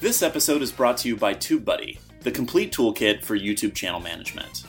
[0.00, 4.62] This episode is brought to you by TubeBuddy, the complete toolkit for YouTube channel management.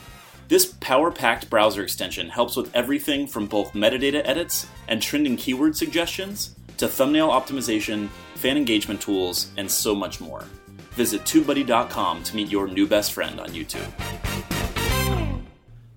[0.48, 5.78] This power packed browser extension helps with everything from both metadata edits and trending keyword
[5.78, 10.46] suggestions to thumbnail optimization, fan engagement tools, and so much more.
[10.94, 13.88] Visit TubeBuddy.com to meet your new best friend on YouTube.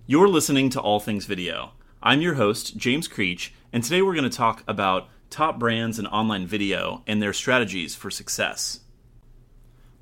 [0.07, 1.73] You're listening to All Things Video.
[2.03, 6.07] I'm your host, James Creech, and today we're going to talk about top brands in
[6.09, 8.81] online video and their strategies for success.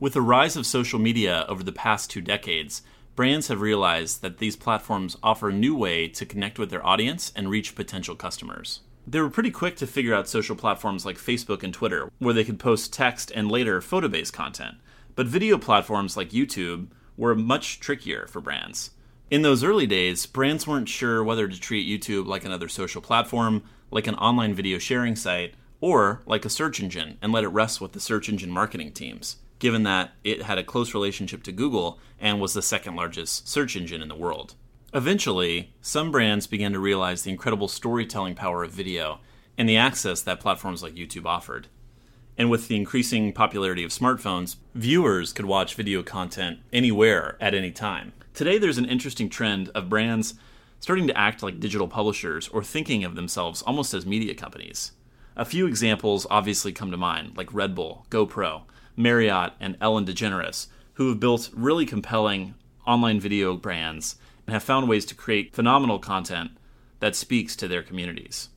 [0.01, 2.81] With the rise of social media over the past two decades,
[3.15, 7.31] brands have realized that these platforms offer a new way to connect with their audience
[7.37, 8.81] and reach potential customers.
[9.07, 12.45] They were pretty quick to figure out social platforms like Facebook and Twitter, where they
[12.45, 14.77] could post text and later photo based content.
[15.17, 16.87] But video platforms like YouTube
[17.19, 18.93] were much trickier for brands.
[19.31, 23.65] In those early days, brands weren't sure whether to treat YouTube like another social platform,
[23.91, 27.83] like an online video sharing site, or like a search engine and let it rest
[27.83, 32.01] with the search engine marketing teams given that it had a close relationship to Google
[32.19, 34.55] and was the second largest search engine in the world.
[34.93, 39.21] Eventually, some brands began to realize the incredible storytelling power of video
[39.57, 41.69] and the access that platforms like YouTube offered.
[42.37, 47.71] And with the increasing popularity of smartphones, viewers could watch video content anywhere at any
[47.71, 48.13] time.
[48.35, 50.35] Today, there's an interesting trend of brands
[50.81, 54.93] starting to act like digital publishers or thinking of themselves almost as media companies.
[55.37, 58.63] A few examples obviously come to mind, like Red Bull, GoPro,
[58.97, 62.55] Marriott, and Ellen DeGeneres, who have built really compelling
[62.87, 66.51] online video brands and have found ways to create phenomenal content
[66.99, 68.49] that speaks to their communities.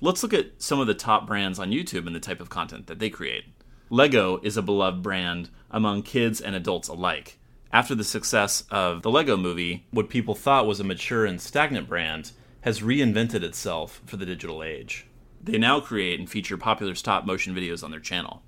[0.00, 2.86] Let's look at some of the top brands on YouTube and the type of content
[2.86, 3.44] that they create.
[3.88, 7.38] Lego is a beloved brand among kids and adults alike.
[7.72, 11.88] After the success of the Lego movie, what people thought was a mature and stagnant
[11.88, 12.32] brand
[12.62, 15.06] has reinvented itself for the digital age.
[15.42, 18.42] They now create and feature popular stop motion videos on their channel.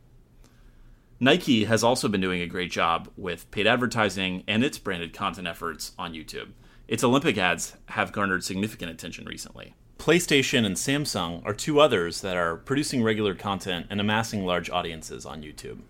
[1.21, 5.49] Nike has also been doing a great job with paid advertising and its branded content
[5.49, 6.51] efforts on YouTube.
[6.87, 9.75] Its Olympic ads have garnered significant attention recently.
[9.99, 15.27] PlayStation and Samsung are two others that are producing regular content and amassing large audiences
[15.27, 15.81] on YouTube.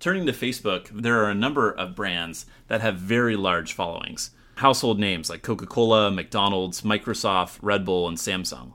[0.00, 4.32] Turning to Facebook, there are a number of brands that have very large followings.
[4.56, 8.74] Household names like Coca Cola, McDonald's, Microsoft, Red Bull, and Samsung.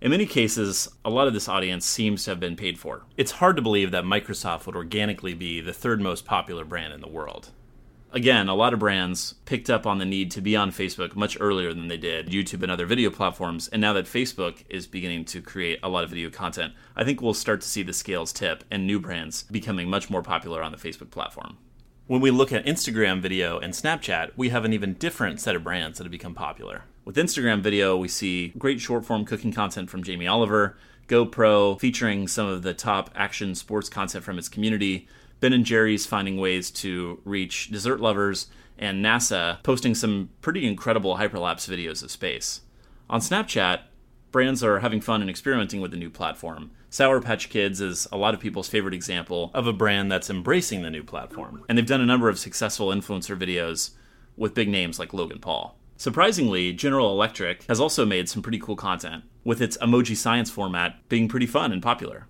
[0.00, 3.02] In many cases, a lot of this audience seems to have been paid for.
[3.18, 7.02] It's hard to believe that Microsoft would organically be the third most popular brand in
[7.02, 7.50] the world.
[8.10, 11.36] Again, a lot of brands picked up on the need to be on Facebook much
[11.38, 15.26] earlier than they did YouTube and other video platforms, and now that Facebook is beginning
[15.26, 18.32] to create a lot of video content, I think we'll start to see the scales
[18.32, 21.58] tip and new brands becoming much more popular on the Facebook platform.
[22.06, 25.62] When we look at Instagram video and Snapchat, we have an even different set of
[25.62, 26.84] brands that have become popular.
[27.10, 30.76] With Instagram video, we see great short form cooking content from Jamie Oliver,
[31.08, 35.08] GoPro featuring some of the top action sports content from its community,
[35.40, 38.46] Ben and Jerry's finding ways to reach dessert lovers,
[38.78, 42.60] and NASA posting some pretty incredible hyperlapse videos of space.
[43.08, 43.80] On Snapchat,
[44.30, 46.70] brands are having fun and experimenting with the new platform.
[46.90, 50.82] Sour Patch Kids is a lot of people's favorite example of a brand that's embracing
[50.82, 51.64] the new platform.
[51.68, 53.94] And they've done a number of successful influencer videos
[54.36, 55.76] with big names like Logan Paul.
[56.00, 61.06] Surprisingly, General Electric has also made some pretty cool content, with its emoji science format
[61.10, 62.26] being pretty fun and popular.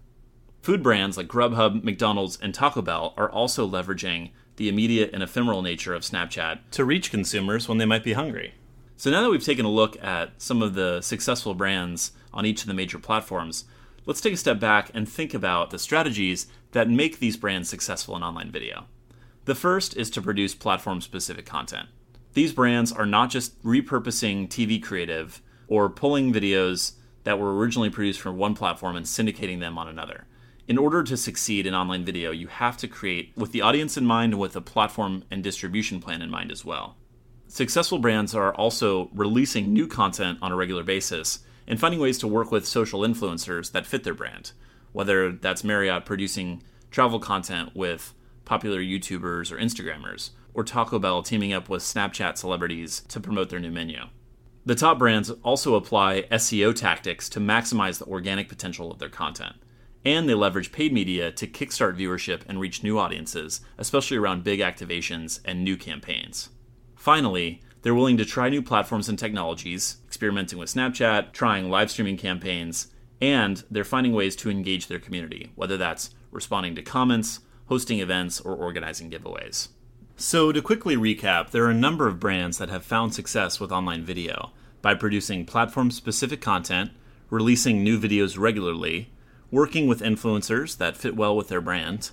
[0.60, 5.62] Food brands like Grubhub, McDonald's, and Taco Bell are also leveraging the immediate and ephemeral
[5.62, 8.54] nature of Snapchat to reach consumers when they might be hungry.
[8.96, 12.62] So now that we've taken a look at some of the successful brands on each
[12.62, 13.66] of the major platforms,
[14.04, 18.16] let's take a step back and think about the strategies that make these brands successful
[18.16, 18.86] in online video.
[19.44, 21.88] The first is to produce platform specific content.
[22.32, 26.92] These brands are not just repurposing TV creative or pulling videos
[27.24, 30.26] that were originally produced from one platform and syndicating them on another.
[30.68, 34.06] In order to succeed in online video, you have to create with the audience in
[34.06, 36.96] mind and with a platform and distribution plan in mind as well.
[37.48, 42.28] Successful brands are also releasing new content on a regular basis and finding ways to
[42.28, 44.52] work with social influencers that fit their brand,
[44.92, 46.62] whether that's Marriott producing
[46.92, 48.14] travel content with
[48.50, 53.60] popular YouTubers or Instagrammers, or Taco Bell teaming up with Snapchat celebrities to promote their
[53.60, 54.00] new menu.
[54.66, 59.54] The top brands also apply SEO tactics to maximize the organic potential of their content.
[60.04, 64.58] And they leverage paid media to kickstart viewership and reach new audiences, especially around big
[64.58, 66.48] activations and new campaigns.
[66.96, 72.16] Finally, they're willing to try new platforms and technologies, experimenting with Snapchat, trying live streaming
[72.16, 72.88] campaigns,
[73.20, 77.38] and they're finding ways to engage their community, whether that's responding to comments,
[77.70, 79.68] hosting events, or organizing giveaways.
[80.16, 83.70] So, to quickly recap, there are a number of brands that have found success with
[83.70, 84.50] online video
[84.82, 86.90] by producing platform specific content,
[87.30, 89.10] releasing new videos regularly,
[89.52, 92.10] working with influencers that fit well with their brand,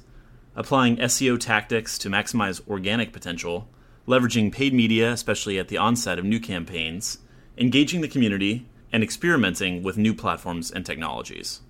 [0.56, 3.68] applying SEO tactics to maximize organic potential,
[4.08, 7.18] leveraging paid media, especially at the onset of new campaigns,
[7.58, 11.62] engaging the community, and experimenting with new platforms and technologies.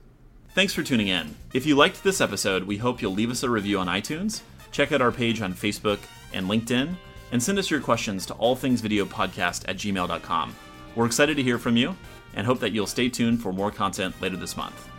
[0.57, 1.35] Thanks for tuning in.
[1.53, 4.91] If you liked this episode, we hope you'll leave us a review on iTunes, check
[4.91, 5.99] out our page on Facebook
[6.33, 6.95] and LinkedIn,
[7.31, 10.55] and send us your questions to allthingsvideopodcast at gmail.com.
[10.95, 11.95] We're excited to hear from you
[12.33, 14.89] and hope that you'll stay tuned for more content later this month.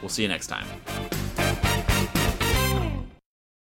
[0.00, 0.64] We'll see you next time.